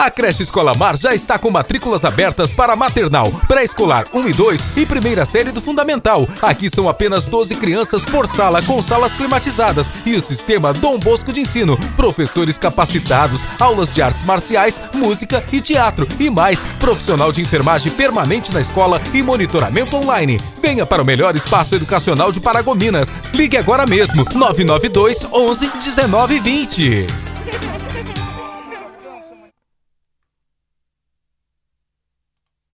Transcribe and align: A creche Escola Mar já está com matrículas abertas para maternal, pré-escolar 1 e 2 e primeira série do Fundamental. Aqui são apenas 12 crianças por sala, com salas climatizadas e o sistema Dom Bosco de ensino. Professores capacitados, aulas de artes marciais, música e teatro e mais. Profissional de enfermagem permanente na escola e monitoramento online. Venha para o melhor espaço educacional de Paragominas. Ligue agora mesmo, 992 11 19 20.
A 0.00 0.12
creche 0.12 0.44
Escola 0.44 0.74
Mar 0.74 0.96
já 0.96 1.12
está 1.12 1.40
com 1.40 1.50
matrículas 1.50 2.04
abertas 2.04 2.52
para 2.52 2.76
maternal, 2.76 3.32
pré-escolar 3.48 4.06
1 4.14 4.28
e 4.28 4.32
2 4.32 4.60
e 4.76 4.86
primeira 4.86 5.24
série 5.24 5.50
do 5.50 5.60
Fundamental. 5.60 6.24
Aqui 6.40 6.70
são 6.70 6.88
apenas 6.88 7.26
12 7.26 7.56
crianças 7.56 8.04
por 8.04 8.28
sala, 8.28 8.62
com 8.62 8.80
salas 8.80 9.10
climatizadas 9.10 9.92
e 10.06 10.14
o 10.14 10.20
sistema 10.20 10.72
Dom 10.72 11.00
Bosco 11.00 11.32
de 11.32 11.40
ensino. 11.40 11.76
Professores 11.96 12.56
capacitados, 12.56 13.44
aulas 13.58 13.92
de 13.92 14.00
artes 14.00 14.22
marciais, 14.22 14.80
música 14.94 15.42
e 15.52 15.60
teatro 15.60 16.06
e 16.20 16.30
mais. 16.30 16.62
Profissional 16.78 17.32
de 17.32 17.40
enfermagem 17.40 17.90
permanente 17.90 18.54
na 18.54 18.60
escola 18.60 19.02
e 19.12 19.20
monitoramento 19.20 19.96
online. 19.96 20.40
Venha 20.62 20.86
para 20.86 21.02
o 21.02 21.04
melhor 21.04 21.34
espaço 21.34 21.74
educacional 21.74 22.30
de 22.30 22.38
Paragominas. 22.38 23.08
Ligue 23.34 23.56
agora 23.56 23.84
mesmo, 23.84 24.24
992 24.32 25.26
11 25.32 25.68
19 25.70 26.38
20. 26.38 27.27